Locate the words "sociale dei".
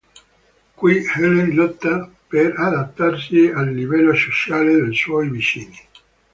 4.15-4.95